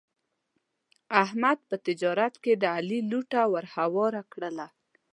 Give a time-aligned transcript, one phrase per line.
[1.23, 4.67] احمد په تجارت کې د علي لوټه ور هواره کړله.